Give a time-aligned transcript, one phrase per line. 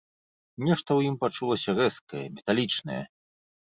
[0.67, 3.03] Нешта ў ім пачулася рэзкае, металічнае.